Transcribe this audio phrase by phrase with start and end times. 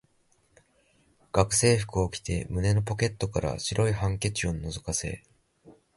[1.31, 5.21] 学生服を着て、胸のポケットから白いハンケチを覗かせ、